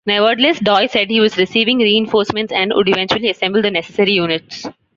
[0.03, 4.65] Nevertheless, Doi said he was receiving reinforcements, and would eventually assemble the necessary units.